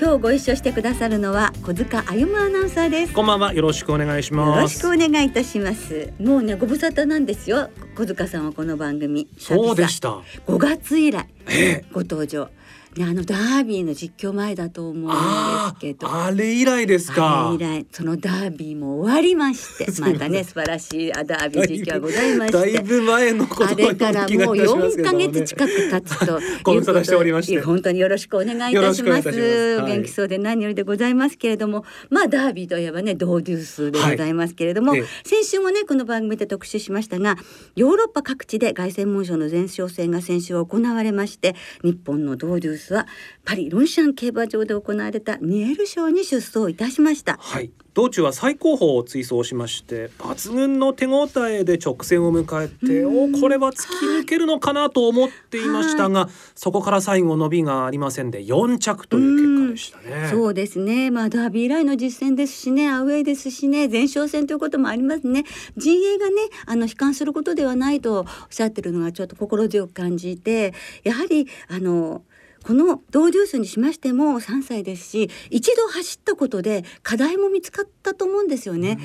[0.00, 3.12] 今日ご一緒してくださるのは小塚歩アナウンサーです。
[3.12, 3.52] こんばんは。
[3.52, 4.56] よろしくお願いします。
[4.56, 6.10] よろしくお願いいたします。
[6.18, 7.68] もうねご無沙汰なんですよ。
[7.94, 9.28] 小塚さんはこの番組。
[9.36, 10.22] そうでした。
[10.46, 11.84] 5月以来え。
[11.92, 12.48] ご登場
[12.96, 16.12] ね、あのダービーの実況前だと思うんですけど。
[16.12, 17.52] あれ以来ですか。
[17.54, 22.58] 以来そのダービーも終わりまして またね素晴らしいダービー実況がございまして。
[22.58, 27.60] だいぶ前のことあれからもう4か月近く経つと ご無沙汰しておりまして。
[27.60, 29.28] 本当によろしくお願いいたします。
[29.80, 37.36] お元気そうで何よりでございますけれども、まあダービーといえばねドーデュースでございますけれども、はい、先週もねこの番組で特集しましたが
[37.76, 41.54] ヨーロッパ各地で凱旋門賞の前哨戦が先週行われまして
[41.84, 43.06] 日本のドーデュースは
[43.44, 47.36] パリリロンシャン競馬場で行われたニエル賞に出走いたしました。
[47.38, 47.70] はい。
[47.92, 60.26] 道中は最高峰を追走しまして抜群の手応えで直線を迎えておこれは突き抜けるのかなと思っていましたが、そこから最後伸びがありませんで4着という結果でしたね。
[60.26, 61.10] うそうですね。
[61.10, 65.44] まあダービー以来の実戦ですしねアウェイですしね前哨戦ということもありますね。
[65.76, 66.34] 陣営がね
[66.66, 72.22] あの悲観することではないとおっしゃってるのがちょっと心強く感じてやはりあの
[72.64, 78.98] このドーデュースにしましても3歳ですし一度走ったことで課題も見つかったと思うんですよね。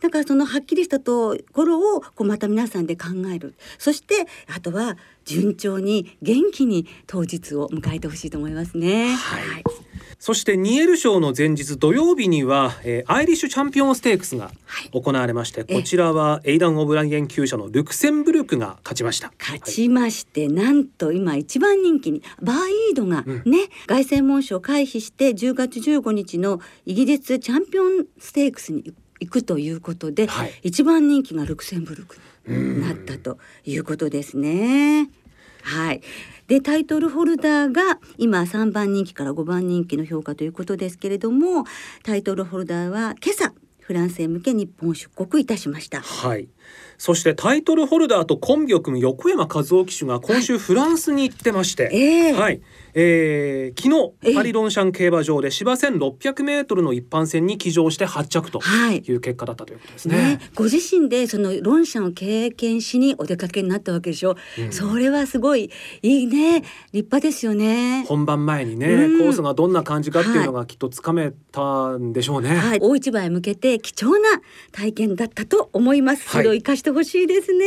[0.00, 9.14] だからそのはっきりしたところをこうまた皆さんで考えるそしてあとは順調に元気に当日を迎えてほしいと思いますね。
[9.14, 9.64] はい、はい
[10.18, 14.50] そしてニエル賞の前日土曜日には、えー、アイリッシュチャンピオンステークスが
[14.92, 19.32] 行われまして、はい、こちらはエイダン・オブランゲン厩舎のルクセンブルクが勝ちました。
[19.38, 23.44] 勝ちまして、はい、なんと今一番人気にバーイードがね、うん、
[23.86, 32.16] 凱旋門賞を回避して10月15日のイギリスチャンピオンステークスに行くということで、はい、一番人気がルクセンブルク
[32.48, 35.10] になったということですね。
[35.62, 36.00] はい。
[36.48, 41.64] でタイトルホルダーが今3番人気から5番人気の評価ということですけれども
[42.02, 46.00] タイトルホルダーは今朝フランスへ向け日本出国いたしました。
[46.00, 46.48] はい
[46.98, 52.32] そしてタイトルホルダーとコンビを組む横山和夫騎手が今週フランスに行ってまして、はい、え。
[52.32, 52.60] ー、はい。
[52.94, 60.16] えー、昨日パリロンシャン競馬場で芝1 6 0 0ルの一般戦に騎乗して発着という結果だったということですね。
[60.16, 60.40] はいね。
[60.54, 64.36] ご自身でそのロンシャンを経験しにお出かけになったわけでしょ。
[64.58, 65.70] うん、それはすごい
[66.02, 66.62] いいね。
[66.92, 68.04] 立派ですよね。
[68.08, 72.56] 本番前にね、うん、コースがどんな感じかっていうのがきっとつかめたんでしょうね。
[72.56, 74.40] はい、大一番へ向けて貴重な
[74.72, 76.28] 体験だったと思います。
[76.28, 77.64] それを生かしてほしいですね。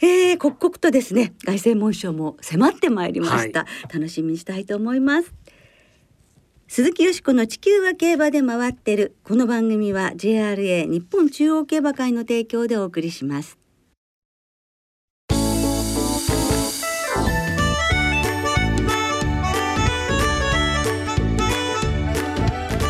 [0.00, 5.34] えー、刻々とですね凱旋門賞も迫ってまいりました、はい、楽しみにしたいと思います
[6.68, 13.58] 鈴木よしこの地球は競馬で回ってるこの番組は JRA 日本中央競馬会の提供でお送りします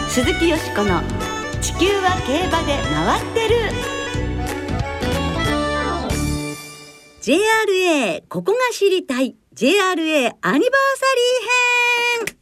[0.09, 1.01] 鈴木よしこの
[1.63, 3.98] 地球は競馬で回ってる
[7.29, 9.37] JRA ここが知りたい。
[9.55, 11.45] JRA アニバーサリー
[12.25, 12.37] 編。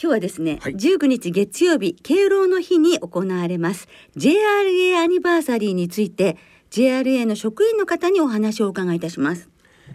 [0.00, 3.88] 日はですね、はい、19日月曜日敬老の日に行われます。
[4.16, 6.38] JRA アニバーサリーについて
[6.70, 9.50] JRA の職員の方にお話をお伺いいたします。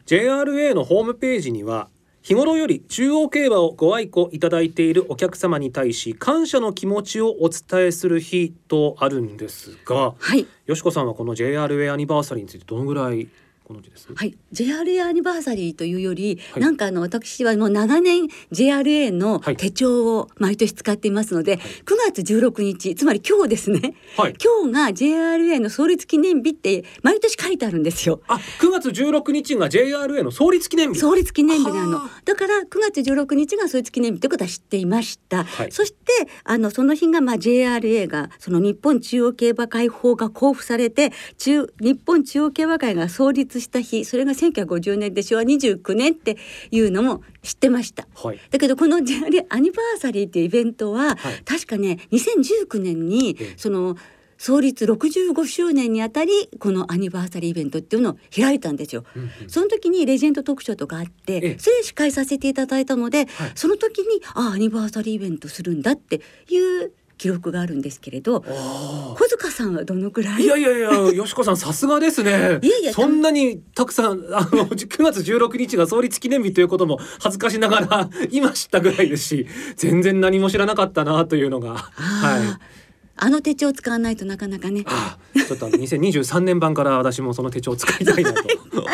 [0.05, 1.89] JRA のホームページには
[2.23, 13.27] 日頃より中央競馬をご愛顧いただいているお客様に対し感謝の気持ちをお伝えする日とあるんですが、はい、よしこさんはこの JRA アニバーサリーについてどのぐらい
[13.73, 14.07] ご存知です？
[14.13, 14.37] はい。
[14.53, 28.21] JRA アニバーサリーというより、はい、なんかあの私はもう長年 JRA の手帳を毎年使っていますので、はい、9月16日つまり今日ですね、はい、今日が JRA の創立記念日って毎年書いてあるんですよ。
[28.27, 30.99] あ9月16日が JRA の創立記念日。
[30.99, 32.01] 創立記念日なの。
[32.25, 35.97] だから9月16日が創立記念日ということは知っていました、はい、そして
[36.43, 46.37] あのその日がまあ JRA がその日本中央競馬会法が交付されて中日本中央競馬会が創立した日それが1950年で昭和29年って
[46.71, 53.97] いうのも知ってました、はい、だけどこのアニバーサリーっていうイベントは、はい、確かね2019年にその
[54.37, 59.05] 創立65周年にあたりこのアニバーサリーイベントっていうのを開いたんですよ。
[59.15, 66.19] うんうん、その時にレジェンド特集とかあってそれ司会させていただいたので、はい、その時にあアニバーサリーイベントするんだって
[66.49, 66.91] いう
[67.23, 70.43] 記録があるんですけれど小塚さんはどのくらい？
[70.43, 72.59] いやいやいや よしこさんさすがですね。
[72.61, 79.47] いやいやそんなにたくさんあの9月16日が創立記念日ということも恥ずかしながら今知ったぐらいですし
[79.77, 81.75] 全然何も知らなかったなというのが。
[81.75, 82.82] はい。
[83.23, 84.83] あの手帳使わないとなかなかね。
[84.85, 88.43] ああちょっと2023年版から私もその手帳を使いたいなと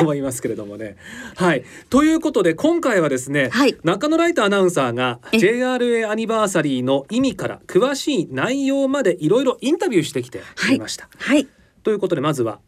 [0.01, 0.97] 思いますけれどもね。
[1.35, 1.63] はい。
[1.89, 11.09] ということで今回はですね、はい、中野ライトアナウンサーが JRA アニバーサリーの意味から詳しい内容までいろいろインタビューしてきてくれました。
[11.17, 11.37] はい。
[11.37, 11.47] はい、
[11.81, 12.59] ということでまずは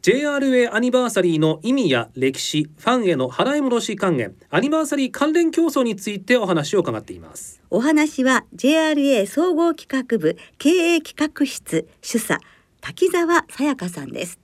[0.00, 7.60] JRA アニバーサリーの意味や歴史ファンへの払い戻し還元アニバーサリー関連競争についてお話を伺っています。
[7.68, 12.38] お話は JRA 総合企画部経営企画室主査
[12.80, 14.38] 滝沢さやかさんです。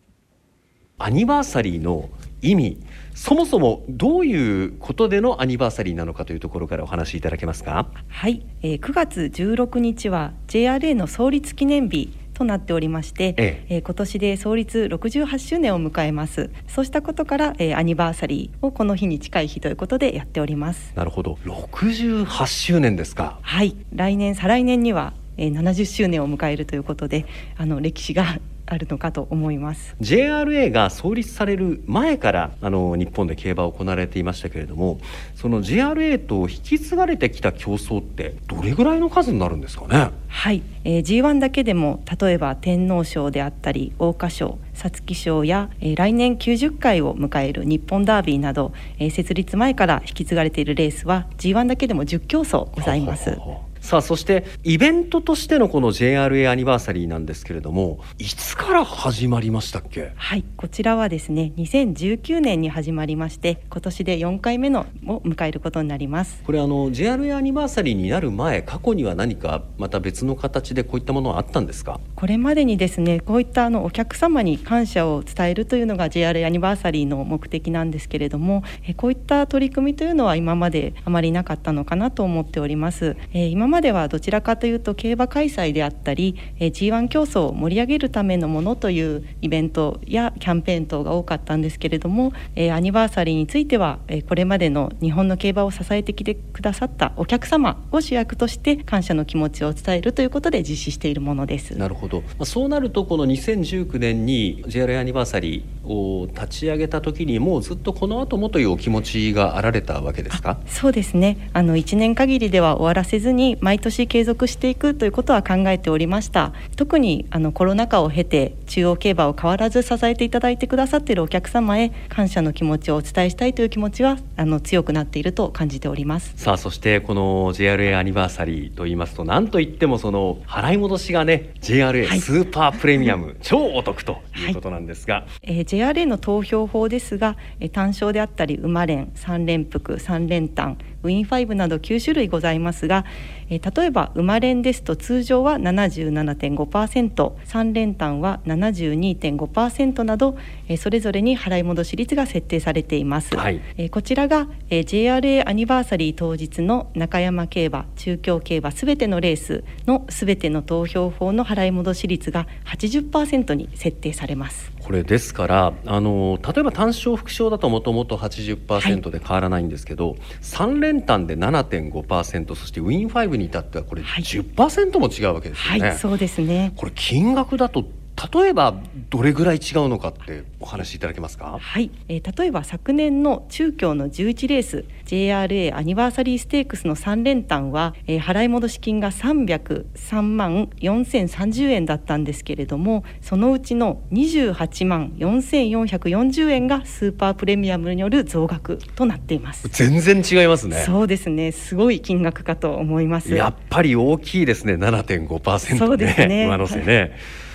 [0.98, 2.10] アニバーサリーの
[2.42, 2.78] 意味
[3.14, 7.86] そもそもどういうことでのアニバーサリーなのかというところからお話しいただけますか？
[8.08, 13.78] はい、えー、9月16日は JRA の創立記念日となっておりまして、ええ。
[13.78, 16.50] ー、今年で創立68周年を迎えます。
[16.68, 20.92] そうしたことから、えー、アニバーサリーをこの日に近い日ということでやっております。
[20.94, 21.38] なるほど。
[21.44, 23.38] 68周年ですか。
[23.42, 23.76] はい。
[23.94, 27.26] 来年再来年にはえー、70周年を迎えるということで
[27.56, 29.94] あの歴史があるのかと思います。
[30.00, 35.00] JRA が創立される前からあの日本で競馬を行われていましたけれども
[35.34, 40.10] その JRA と引き継がれてきた競争ってどれぐらいの数になるんですかね？
[40.28, 53.30] はい、えー、G1 だけでも例えば天皇賞であったり桜花賞皐月賞や、えー、来年90回を迎える日本ダービーなど、えー、設立前から引き継がれているレースは G1 だけでも10競争ございます。
[53.30, 60.12] はははさあそしてイベントとしてのこの JRA アニバーサリーなんですけれどもいつから始まりましたっけ？
[60.16, 66.42] はいこちらはですね2019年に始まりまして今年で4回目のを迎えることになります。
[66.44, 72.00] これあの JRA アニバーサリーになる前過去には何かまた別の形でこういったものはあったんですか？
[72.16, 83.18] これまでにですねこういったあのお客様に感謝を伝えるというのが JRA アニバーサリーの目的なんですけれどもえこういった取り組みというのは今まであまりなかったのかなと思っております。
[83.34, 101.76] え今まではどちらかというと競馬開催であったり、え G1 競争を盛り上げるためのものというイベントやキャンペーン等が多かったんですけれども、えアニバーサリーについては、えこれまでの日本の競馬を支えてきてくださったお客様を主役として感謝の気持ちを伝えるということで実施しているものです。
[101.76, 102.22] なるほど。
[102.44, 110.58] そうなるとこの2019年に JRA アニバーサリーを立ち上げた時にもうずっとこの後もというお気持ちがあられたわけですか？
[110.66, 111.50] そうですね。
[111.52, 116.52] あの1年限りでは終わらせずに毎年継続していくということは考えておりました。
[116.76, 126.34] 特にあのコロナ禍を経て中央競馬を変わらず支えていただいてくださっているお客様へ感謝の気持ちをお伝えしたいという気持ちはあの強くなっていると感じております。
[126.36, 143.04] さあそしてこの JRA アニバーサリーと言いますと何といってもその払い戻しがね JRA スーパープレミアム、はい、超お得ということなんですが、はい、えー、JRA の投票法ですが、えー、単勝であったり馬連三連複三連単ウィン5など9種類ございますが、
[143.48, 150.36] えー、例えば馬連ですと通常は 77.5%3 連単は72.5%など、
[150.68, 175.88] えー、それぞれに払い戻し率が設定されています、はい、えー、こちらが、えー、JRA アニバーサリー当日の中山競馬中京競馬すべてのレースのすべての投票法の払い戻し率が80%に設定されますこれですからあの例えば単勝副賞だともともと80%で変わらないんですけど、はい、3連単で7.5%そしてウィン5に至ってはこれ10%も違うわけですよね。
[175.88, 176.74] はい、そうですね。
[176.76, 177.88] これ金額だと
[178.32, 178.74] 例えば
[179.10, 181.58] どれぐらい違うのかってお話しいただけますか？
[181.60, 199.68] はい、えー、例えば昨年の中京の11レース JRA アニバーサリーステークスの3連単は、えー、払い戻し金が303万4030円だったんですけれどもそのうちの28万4440円がスーパープレミアムによる増額となっています。
[199.68, 200.84] 全然違いますね。
[200.86, 201.52] そうですね。
[201.52, 203.34] すごい金額かと思います。
[203.34, 204.74] やっぱり大きいですね。
[204.74, 205.78] 7.5%ね。
[205.78, 206.46] そうですね。
[206.46, 207.12] 上乗せね、はい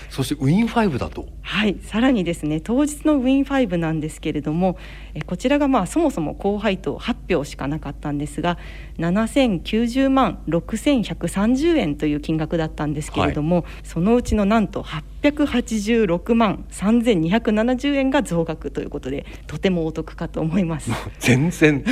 [0.10, 1.28] そしてウィン5だと。
[1.42, 4.78] はいさらにですね当日のウィン5なんですけれども
[5.14, 8.58] えこちらがまあそもそも高配当発表しかなかったんですが
[9.00, 20.92] 7090万6130円という金額だったんですけれども、はい、そのうちのなんと886万3270円が増額ということでとてもお得かと思います。
[21.20, 21.84] 全然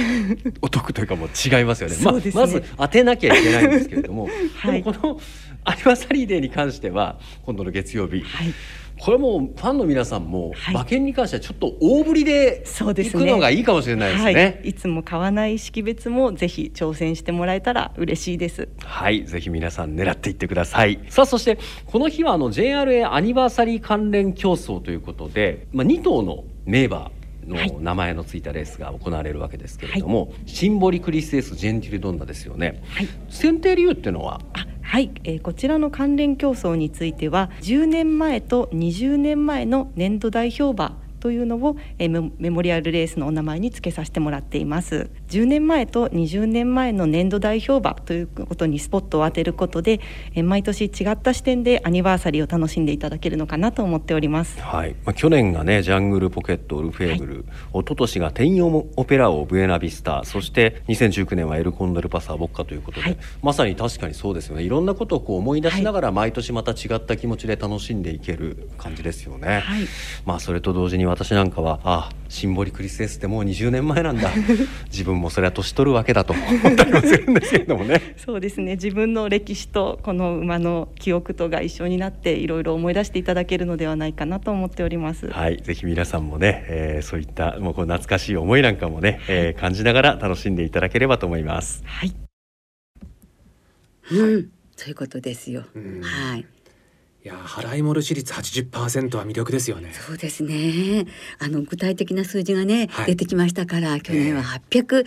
[0.62, 1.96] お得というかもう違いますよね。
[2.04, 5.20] ままず当てなきゃいけないんですけれども、 はい、この
[5.68, 8.54] アニバーサリーデーに関しては今度の月曜日、はい、
[9.00, 14.32] これもファンの皆さんも、はい、馬券に関してはちょっと大振りで行くのがいいかもしれないですね。
[14.32, 18.70] い、はい、いつも買わない識別もぜひ挑戦してもらえたら嬉しいです。
[18.80, 21.02] はい、ぜひ皆さん狙っていってください。
[21.10, 27.12] さあそしてこの日はあの JRA アニバーサリー関連競争ということで、まあ2頭の名馬
[27.46, 34.42] の名前のついたレースが行われるわけですけれども、はい、シンボリクリスエースジェンティルドンナですよね、はい、選定理由っていうのは？
[34.88, 45.10] はい、えー、こちらの関連競争については10年前と20年前の年度代表馬というのを、えー、メモリアルレースのお名前につけさせてもらっています。
[45.30, 50.00] 10年前と20年前の年度代表馬ということにスポットを当てることで、
[50.34, 54.96] えー、毎年違った視点でアニバーサリーを楽しんでいただけるのかなと思っております、はい。
[55.06, 64.64] まあ、去年がねジャングルポケットオルフェーブル、はい、一昨年が天陽オペラオブエナビスタそして2019年はエルコンドルパサーボッカということで、はい、まさに確かにそうですよね。
[64.64, 69.88] いろんなことをこう思い出しながら毎年また違った気持ちで楽しんでいける感じですよね、はい、
[70.26, 74.32] まあそれと同時に私なんかはあシンボリクリスエスってもう20年前なんだ。
[74.92, 76.34] 自分もそれは年取るわけだと。
[76.34, 78.02] 思ったりもするんですけれどもね。
[78.18, 78.74] そうですね。
[78.74, 85.30] 自分の歴史とこの馬の記憶とが一緒になっていろいろ思い出していただけるのではないかなと思っております。
[85.30, 85.58] はい。
[85.58, 92.16] ぜひ皆さんもね、えー、そういったもうこう懐かしい思いなんかもね、えー、感じながら楽しんでいただければと思いますはい
[94.12, 95.66] うんそういうことですよ、
[96.02, 96.46] はい
[97.28, 99.92] いや払い戻し率80%は魅力ですよね。
[99.92, 101.06] そうですね。
[101.40, 105.06] あの具体的な数字がね、はい、出てきましたから去年は800、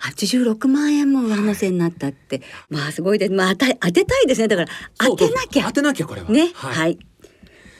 [0.00, 3.32] 86万円も上乗せになったって、まあすごいです。
[3.32, 4.48] まあ当て当てたいですね。
[4.48, 4.68] だから
[4.98, 5.66] 当てなきゃ。
[5.66, 6.28] 当てなきゃこれは。
[6.30, 6.50] ね。
[6.52, 6.74] はい。
[6.74, 6.98] はい、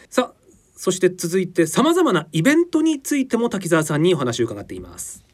[0.09, 0.35] さあ
[0.77, 5.25] そして続いてさまざまなイベントについても滝沢さんにお話を伺っています。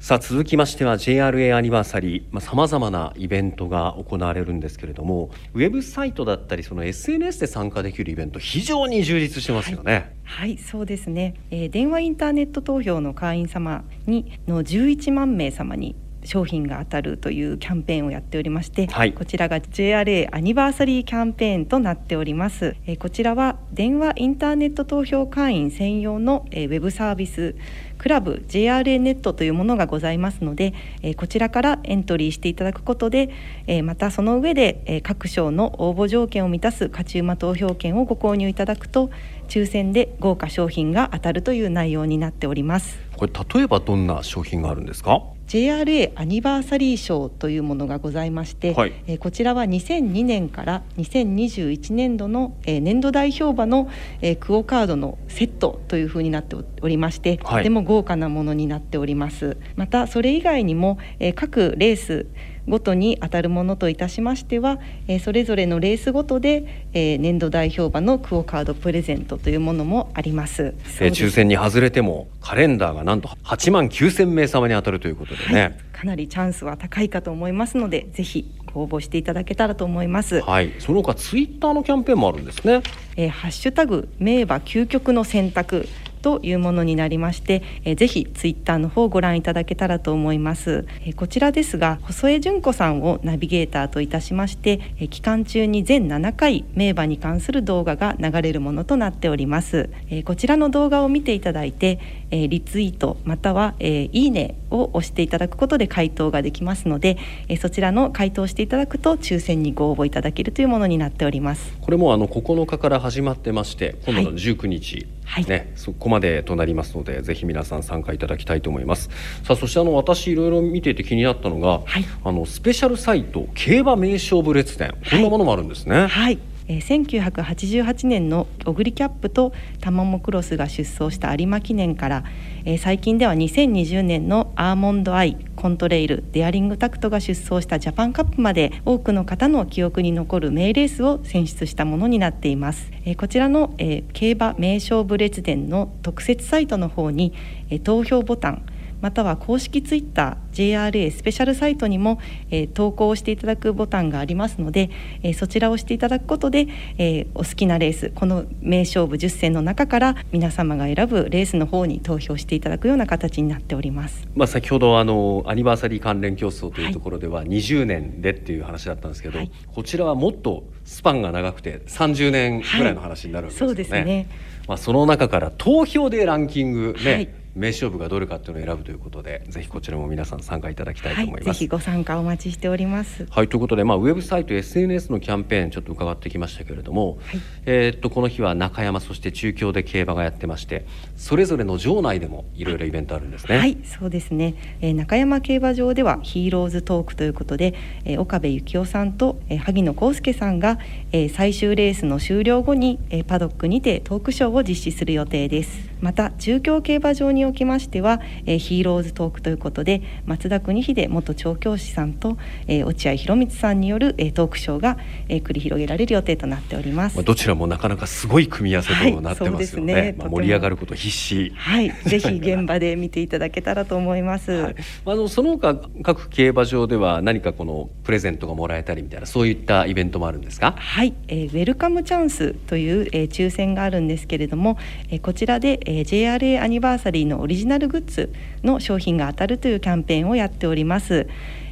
[0.00, 10.16] さあ続きましては JRA アニバーサリーさまざ、まなイベントが行われるんですけれどもウェブサイトだったりその SNS で参加できるイベント非常に充実してますよね。
[10.24, 27.54] はい、はい、そうですね、えー、電話インターネット投票の会員様にの11万名様に商品が当たるというキャンペーンをやっておりまして、はい、こちらが JRA アニバーサリーキャンペーンとなっております、えー、こちらは電話インターネット投票会員専用の、えー、ウェブサービス
[28.00, 33.28] クラブ JRA ネットというものがございますので、え、こちらからエントリーしていただくことで、
[33.66, 39.10] え、またその上で、え、各賞の応募条件を満たす勝ち馬投票券をご購入いただくと
[39.48, 42.98] 抽選で豪華賞品が当たるという内容になっております。
[43.18, 45.22] これ例えばどんな商品があるんですか？
[45.50, 53.90] JRA アニバーサリー賞というものがございまして、はい、えー、こちらは2002年から2021年度の、えー、年度代表馬の、
[54.22, 59.56] えー、クオ・カードのセットというふうになっておりまして、はい、とても豪華なものになっております。
[59.74, 62.26] またそれ以外にも、えー、各レース
[62.68, 70.74] ごとに当たるものといたしましては、えー、それぞれのレースごとで、えー、年度代表馬のクオ・カードプレゼントというものもあります。
[71.00, 80.40] えー、抽選に外れてもカレンダーがなんと8万9千名様に当たるということでね、はい、かなりチャンスは高いかと思いますのでぜひ応募していただけたらと思います。
[80.40, 82.82] はい、その他ツイッターのキャンペーンもあるんですね。
[83.16, 85.88] えー、ハッシュタグ名馬究極の選択
[86.20, 101.98] というものになりまして、えー、ぜひツイッターの方をご覧いただけたらと思います、えー、こちらですが細江純子さんをナビゲーターといたしまして、えー、期間中に全7回名馬に関する動画が流れるものとなっております、えー、こちらの動画を見ていただいて、
[102.30, 107.16] えー、リツイートまたは、えー、いいねを押していただくことで回答ができますので、
[107.48, 111.76] えー、そちらの回答していただくと抽選にご応募いただけるというものになっております。
[111.80, 119.10] これもあの9日から始まってまして今度の19日、はいはい、ね、そこまでとなりますのでぜひ皆さん参加いただきたいと思います。
[119.44, 124.92] さあそしてあの私いろいろ見ていて気になったのが、はい、あのスペシャルサイト競馬名勝負列伝。
[125.08, 126.08] こんなものもあるんですね。
[126.08, 126.38] はい
[126.70, 132.24] え、1988年のオグリキャップとタマモクロスが出走した有馬記念から、
[132.64, 147.32] え、最近では2020年のアーモンドアイコントレイルデアリングタクトが出走したジャパンカップまで多くの方の記憶に残る名レースを選出したものになっています、え、こちらの、え競馬名勝負列伝の特設サイトの方に、
[147.68, 148.62] え投票ボタン
[149.00, 154.90] または公式ツイッター JRA スペシャルサイトにも、えー、投稿していただくボタンがありますので、
[155.22, 156.66] えー、そちらをしていただくことで、
[156.98, 164.28] えー、お好きなレースこの名勝負10選の中から皆様が選ぶレースの方に投票していただくような形になっております。
[164.34, 173.98] まあ、先ほどあのアニバーサリー関連競争というところでは20年でっていう話だったんですけど、はい、こちらはもっとスパンが長くて30年ぐらいの話になるわけですね。
[173.98, 174.26] はい、そね。
[174.68, 183.26] まあ、その中から投票でランキングね、はい名勝負がどれかっていうのを選ぶということでぜひこちらも皆さん参加いただきたいと思います、はい、ぜひご参加お待ちしております。
[183.30, 193.58] はいということでまあウェブサイト SNS のキャンペーンちょっと伺ってきましたけれども、はい、えー、っとこの日は中山そして中京で競馬がやってましてそれぞれの場内でもいろいろイベントあるんですね。
[193.58, 200.78] はいそうですね、えー、中山競馬場ではヒーローズトークということで、えー、岡部幸雄さんと、えー、萩野公介さんが、
[201.12, 219.92] えー、最終レースの終了後に、えー、パドックにてトークショーを実施する予定ですまた中京競馬場におきましては、えー、ヒーローズトークということで松田邦秀元調教師さんと、えー、落合博満さんによる、えー、トークショーが、えー、繰り広げられる予定となっております、まあ、どちらもなかなかすごい組み合わせとなってますよね。
[219.94, 220.14] はい、ね。
[220.18, 221.52] まあ、盛り上がること必至。
[221.54, 230.74] はい ぜひ現場で見ていただけたらと思います、はい、あのその他各競馬場では何かこのプレゼントがもらえたりみたいなそういったイベントもあるんですか？
[230.76, 234.78] はい、えー、ウェルカムチャンスという、えー、抽選があるんですけれども、
[235.10, 238.32] えー、こちらで、えー、JRA アニバーサリーのオリジナルグッズ
[238.62, 241.26] の商品が当たるというキャンペーンをやっております。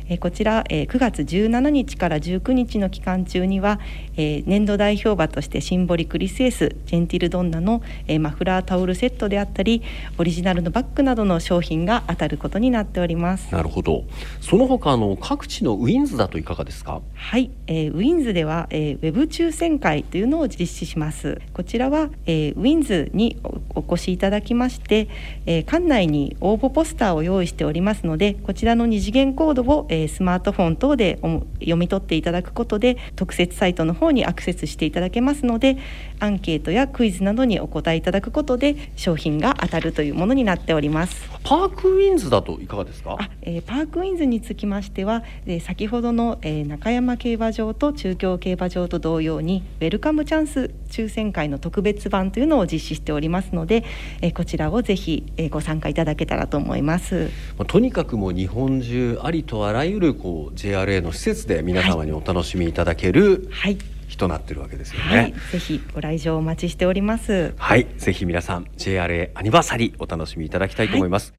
[0.09, 3.79] えこちら、え9月17日から19日の期間中には、
[4.17, 9.83] え年度代表馬としてシンボリクリスエスジェンティルドンナの、えマフラータオルセットであったり
[10.17, 13.53] オリジナルのバッグなどの商品が当たることになっております。
[13.53, 14.05] なるほど。
[14.41, 17.03] その他の各地のウィンズだといかがですか？
[17.15, 21.41] はい、えー、ウィンズでは、えー、ウェブ抽選会というのを実施します。
[21.53, 23.39] こちらは、えー、ウィンズに
[23.75, 25.09] お越しいただきまして、
[25.47, 31.19] えー、館内に応募ポスターを用意しておりますのでこちらの二次元コードを、えースマートフォン等で
[31.61, 35.77] 読み取っていただくことで特設サイトの方にアクセスしていただけますので
[36.21, 41.29] アンケートやクイズなどにお答えいただくことで商品が当たるというものになっております。
[41.45, 43.17] パークウィンズだといかがですか？
[43.19, 53.85] あ、えー、パークウィンズにつきましては、えー、先ほどの、えー、中山競馬場と中京競馬場と同様にウェルカムチャンス抽選会の特別版というのを実施しておりますので、
[54.21, 67.55] えー、こちらをぜひ、えー、ご参加いただけたらと思います、まあ、とにかくもう日本中ありとあらゆるこう JRA の施設で皆様にお楽しみいただける、はい、日となってるわけですよね、はい、ぜひご来場お待ちしております。
[67.57, 67.87] はい。
[67.99, 71.39] ぜひ皆さん JRA アニバーサリーお楽しみいただきたいと思います、はい。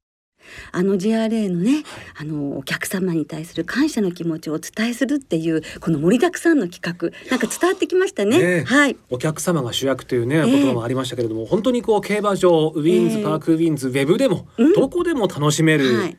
[0.72, 1.84] あの JRA のね、
[2.16, 8.38] あのお客様に対する感謝の気持ちをお伝えするっていうこの盛りだくさんの企画なんか伝わってきましたね。
[8.38, 8.96] ねはい。
[9.10, 16.16] お客様が主役というね、言葉もありましたけれども、本当にこう競馬場ウィンズ、パークウィンズウェブでも、どこでも楽しめる、はい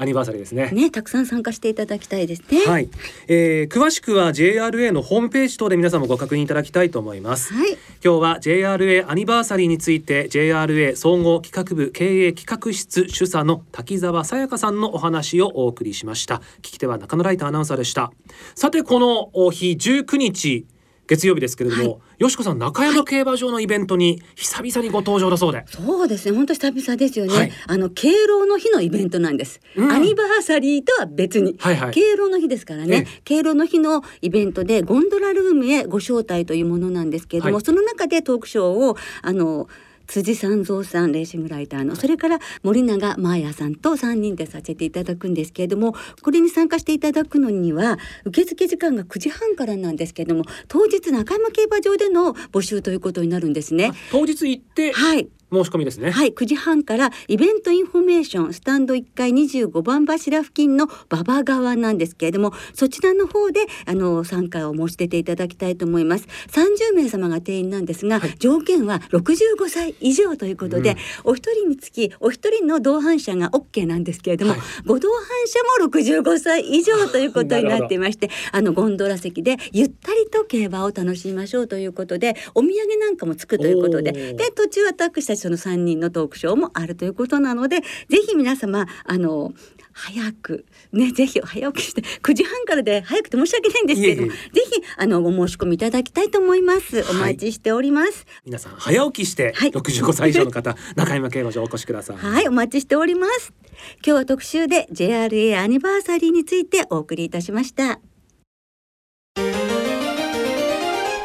[0.00, 0.70] アニバーサリーですね。
[0.70, 2.64] ね、たくさん参加していただきたいですね。
[2.64, 2.88] はい、
[3.28, 7.52] えー、詳しくは JRA のホームページ等で皆さんもご確認いただきたいと思います。
[7.52, 16.36] はい、今日は JRA アニバーサリーについて JRA 総合企画部経営企画室主査の滝沢さやかさんのお話をお送りしました。
[16.62, 18.10] 聞き手は中野ライトアナウンサーでした。
[18.54, 20.64] さてこの日19日。
[21.10, 26.36] 月曜日ですけれども、はい、よしこさん中山競馬場のイベントに久々にご登場だそうで、そうですね。
[26.36, 39.70] 本当久々ですよね、はい、あの敬老の日のイベントなんです、うん、アニバーサリーとは別に、はいはい、敬老の日ですからね、敬老の日のイベントでゴンドラルームへご招待というものなんですけれども、その中でトークショーをあの
[40.10, 53.92] 辻三蔵さんレーシングライターのそれから森永真彩さんと3人でさせていただくんですけれどもこれに参加していただくのには受付時間が9時半からなんですけれども当日中山競馬場での募集ということになるんですね。
[54.10, 56.10] 当日行ってはい申し込みですね。
[56.10, 66.26] はい、9時半からイベントインフォメーションスタンド1階25番柱付近の馬場側なんですけれども、そちらの方であの参加を申し出ていただきたいと思います。
[66.48, 87.84] 30名様が定員なんですが、はい、条件は65歳以上ということで、うん、お一人につきお一人の同伴者が OK なんですけれども、はい、ご同伴者も65歳以上ということになっていまして、あのゴンドラ席でゆったりと競馬を楽しみましょうということで、お土産なんかもつくということで、で途中私たちその3人のトークショーもあるということなのでぜ
[88.26, 89.52] ひ皆様あの
[89.92, 97.04] 早くねぜひ早起きして9時半からで早くて申し訳ないんですけどぜひあのお申し込みいただきたいと思います。
[97.10, 102.16] お待ちしております、はい、皆さん早起きして65歳以上の方、はい、中山競馬場お越しください。
[102.20, 103.52] はいお待ちしております。
[103.96, 108.00] 今日は特集で JRA アニバーサリーについてお送りいたしました。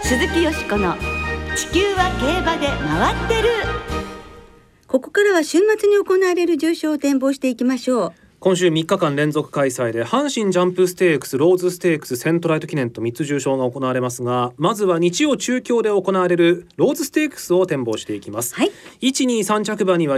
[0.04, 0.95] 鈴木淑子の
[1.56, 3.75] 地球は競馬で回ってる
[4.95, 8.13] ここからは週末に行われる重賞を展望していきましょう。
[8.39, 20.17] 今週3日間連続開催で阪神ジャンプステークスローズステークスセントライト記念と3つ重賞が行われますがまずは日曜中京で行われるローズステークスを展望していきます、はい、123着馬には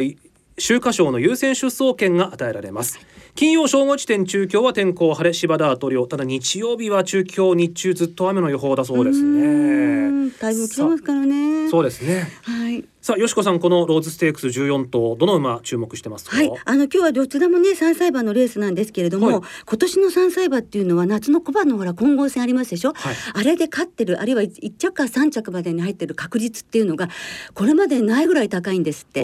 [0.60, 3.00] 秋華賞の優先出走権が与えられます。
[3.36, 10.32] 金曜正午時点中京は天候晴れ芝田と量ただ日曜日は中京日中ずっと雨の予報だそうですね。
[10.40, 11.70] 台風来てますからね。
[11.70, 12.28] そうですね。
[12.42, 22.92] はいさあ、よしこさん、このローズステークス14頭、どの馬注目してますはい、あの今日はどちらもね、三歳馬のレースなんですけれども、はい、今年の三歳馬っていうのは夏の小判のほら混合戦ありますでしょ？
[22.92, 27.08] はい、あれで勝ってる、あるいは一着か三着までに入ってる確率っていうのが、
[27.54, 29.24] これまでないぐらい高いんですって。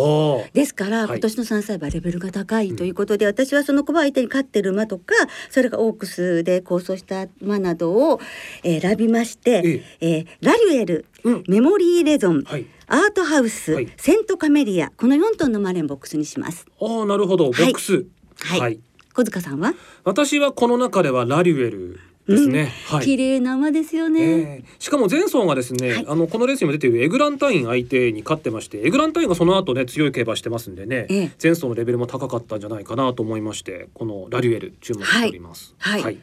[0.54, 5.14] ですから、今年の三歳馬レベルが高いということで、私はその小判相手に勝ってる馬とか、
[5.50, 8.22] それがオークスで構想した馬などを、
[8.64, 10.00] えー、選びまして、え。
[10.00, 16.66] えー、ラリュエル、うん、メモリーレゾン、はいアートハウス、はい、セントカメリアこの4トンのマレンボックスにします。
[16.80, 17.46] ああなるほど。
[17.46, 18.06] ボックス。
[18.40, 18.80] はい、はい、
[19.14, 19.74] 小塚さんは？
[20.04, 36.18] 私はこの中ではラリュエルですね、うん、はい、綺麗な馬ですよね、えー、しかも前走がですね、はい、あのこのレースにも出ているエグランタイン相手に勝ってましてエグランタインがその後ね強い競馬してますんでね、えー、前走のレベルも高かったんじゃないかなと思いましてこのラリュエル注目しております、はい、はい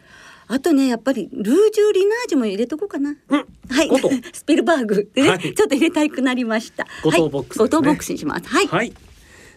[0.53, 3.11] あとねやっぱりルージュリナージュも入れとこうかな。
[3.29, 3.91] うん、はい。
[4.35, 5.09] スピルバーグ。
[5.15, 6.89] でね、はい、ちょっと入れたくなりました。
[7.05, 8.49] 五等ボックス、ね、五等ボックスにします。
[8.49, 8.67] はい。
[8.67, 8.93] はい。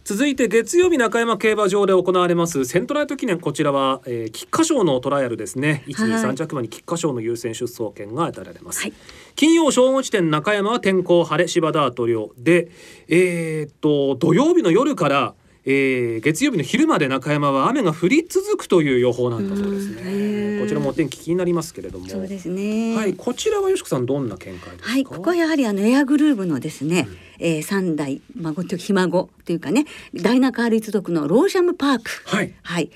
[0.04, 5.84] 続いて月曜日中山競馬場で行われますセントライト記念こちらは、えー、菊花賞のトライアルですね。
[5.88, 8.94] 一二三着馬に菊花賞の優先出走権が与えられます、はい、
[9.36, 12.70] 金曜正午時点中山は天候晴れ芝ダート量で
[13.08, 20.60] えー、っと土曜日の夜からえー、月曜日の昼まで中山は雨が降り続くという予報なんだそうですね。
[20.62, 22.08] こちらもお天気気になりますけれども。
[22.08, 22.96] そうですね。
[22.96, 24.92] はい、こちらはよしこさんどんな見解ですか？
[24.92, 32.10] はい、ここはやはりあのエアグルーヴのですね、うん、えー、三代孫とひ孫というかね、ダイナカール一族のローシャムパーク。
[32.26, 32.54] はい。
[32.62, 32.92] はい。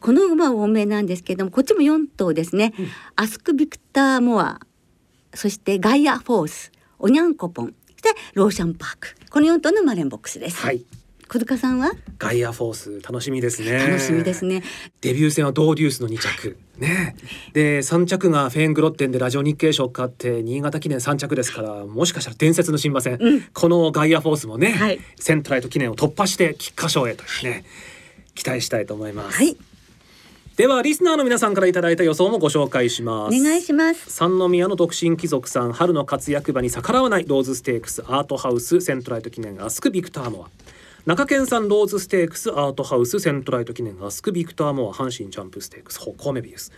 [0.00, 2.74] この馬多めなんですけれども、こっちも四頭ですね。
[2.78, 4.60] うん、アスクビクターモア、
[5.34, 9.14] そしてガイアフォース、オニャンコポン、そしてローシャムパーク。
[9.30, 10.56] この四頭のマレンボックスです。
[10.56, 10.84] はい。
[11.28, 11.92] 小塚さんは？
[12.18, 13.72] ガイアフォース楽しみですね。
[13.72, 14.62] 楽しみですね。
[15.02, 16.56] デビュー戦はドーデュースの2着。
[16.78, 17.16] ね。
[17.52, 27.64] で3着がフェーングロッテンでラジオ日経賞勝って新潟記念3着ですからもしかしたら伝説の新馬戦、うん、このガイアフォースもね、はい、セントライト記念を突破して菊花賞へとね
[28.34, 29.54] 期待したいと思います、はい。
[30.56, 33.38] ではリスナーの皆さんからいただいた予想もご紹介します。
[33.38, 34.10] お願いします。
[34.10, 40.48] 三宮の独身貴族さん春の活躍馬に逆らわないローズステークスアートハウスセントライト記念アスクビクターモア
[41.08, 46.70] 中堅産ローズステークスアートハウスセントライト記念アスクビクターモア阪神ジャンプステークスホッコーメヴィウス。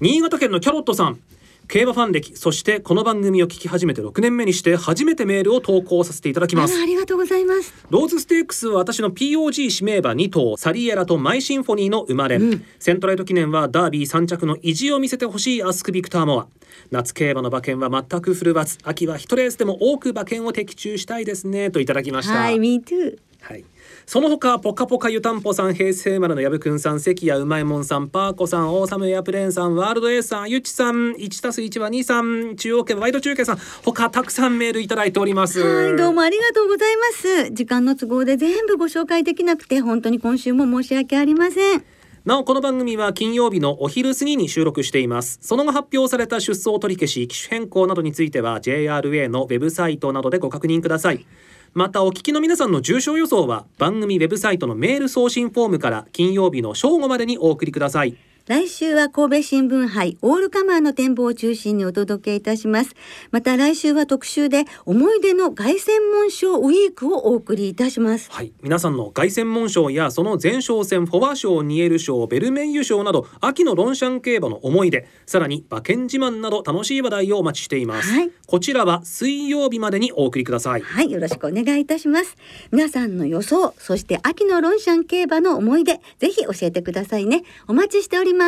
[0.00, 1.18] 新潟県のキャロットさん
[1.66, 6.78] 競馬ファン歴そしてこの番組を聞き始めて6年目にして初めてメールを投稿させていただきます。
[6.78, 7.72] ありがとうございます。
[7.88, 16.48] ローズステークスは私の POG 指名馬2頭サリエラとマイシンフォニーの生まれ、うん、セントライト記念はダービー3着の意地を見せてほしいアスクビクターモア。
[16.90, 22.34] 夏競馬の馬券は全くフルバツ秋は1レースでも多く馬券を的中したいですねといただきました。
[22.34, 23.64] はい Me too はい
[24.06, 35.60] その他ポカポカ湯たんぽさん平成丸のやぶくんさん関谷うまいもんさんパーコさんオーサムエアプレーンさんワールドエースさんゆちさん1たす1は2さん中央圏ワイド中継さん他たくさんメールいただいております。
[35.60, 37.50] はいどうもありがとうございます。
[37.50, 41.84] 時間の都合で全部ご紹介できなくて本当に今週も申し訳ありません。
[42.24, 45.38] なおこの番組は金曜日のお昼過ぎに収録しています。
[45.40, 51.26] その後発表された出走取り消し機種変更などについては JRA のウェブサイトなどでご確認ください
[51.72, 58.16] またお聞きの皆さんの重症予想は番組ウェブサイトのメール送信フォームから金曜日の正午までにお送りください。
[58.50, 62.96] 来週は神戸新聞杯オールカマーの展望を中心にお届けいたします。
[63.30, 68.28] また来週は特集で思い出の凱旋門賞ウィークをお送りいたします。
[68.32, 78.10] はい、皆さんの凱旋門賞やその前哨戦フォア賞、ニエル賞、ベルメイユ賞など秋のロンシャン競馬の思い出、さらに馬券自慢など楽しい話題をお待ちしています。
[78.10, 80.80] はい、こちらは水曜日までにお送りください。
[80.80, 82.36] はい、よろしくお願いいたします。
[82.72, 87.44] 皆さんの予想、そして秋のロンシャン競馬の思い出、ぜひ教えてくださいね。
[87.68, 88.39] お待ちしております。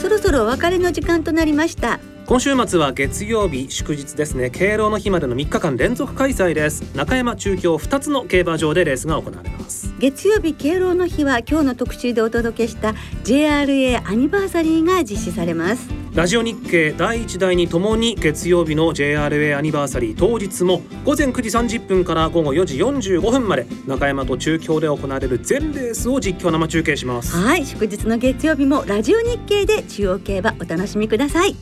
[0.00, 2.00] そろそろお別れの時間となりました。
[2.30, 4.50] 今週末は月曜日祝日ですね。
[4.50, 6.82] 敬老の日までの3日間連続開催です。
[6.94, 9.92] 中山中京2つの競馬場でレースが行われます。
[9.98, 15.88] 月曜日敬老の日は今日の特集でお届けした JRA アニバーサリーが実施されます。
[16.14, 27.36] ラジオ日経第1第2ともに月曜日の JRA アニバーサリー当日も午前9時30分から午後4時45分まで中山と中京で行われる全レースを実況生中継します。
[27.36, 31.56] はい祝日の月曜日もラジオ日経で中央競馬お楽しみください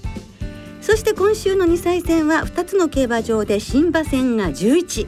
[0.88, 5.06] そして今週の2歳戦は2つの競馬場で新馬戦が11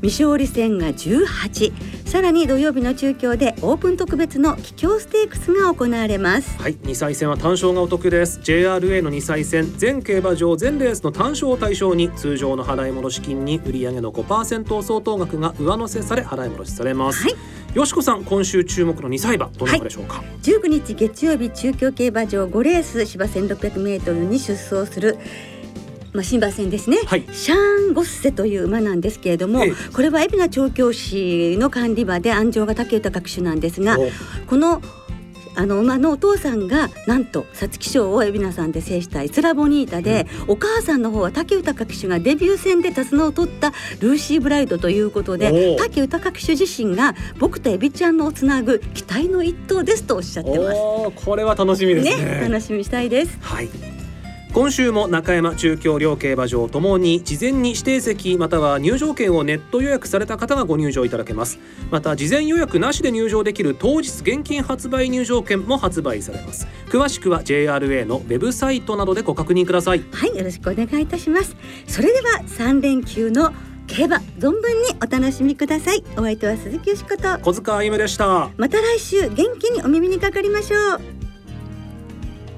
[0.00, 6.60] 未勝利戦が18さらに土曜日の中京でオープン特別の桔梗ステークスが行われます。
[6.60, 8.40] はい2歳戦は単勝がお得です。
[8.40, 25.18] JRA の2歳戦全競馬場全レースの単勝を対象に通常の払い戻し金に売上の5%相当額が上乗せされ払い戻しされます、はいよしこさん今週注目の2歳馬どなたでしょうか、はい、19日月曜日中京競馬場5レース芝 1600m に出走する
[26.12, 33.96] まあ、新馬戦ですね、はい、シャーン・ゴッセという馬なんですけれども、ええ、これは海老名調教師の管理馬で安城が武豊騎手なんですが
[34.46, 34.82] この
[35.54, 51.24] あの馬のお父さんがなんと皐月賞を海老名さんで制したイスラボニータで、うん、お母さんの方は武豊騎手がデビュー戦で手綱を取ったルーシー・ブライドということで武豊騎手自身が僕とエビちゃんのをつなぐ期待の一頭ですとおっしゃってます。
[51.24, 53.38] これは楽しみですね、ね、楽しみしたいです。
[53.40, 53.91] はい
[54.54, 61.58] 今週も中山中京両競馬場ともに事前に指定席または入場券をネット予約された方がご入場いただけます。
[61.90, 66.66] また事前予約なしで入場できる当日現金発売入場券も発売されます。
[66.90, 70.04] 詳しくは JRA のウェブサイトなどでご確認ください。
[70.12, 71.56] はいよろしくお願いいたします。
[71.86, 73.54] それでは3連休の
[73.86, 74.60] 競馬存分に
[75.02, 76.04] お楽しみください。
[76.18, 77.38] お相手は鈴木よしこと。
[77.38, 78.50] 小塚歩でした。
[78.58, 81.21] また来週元気にお耳にかかりましょう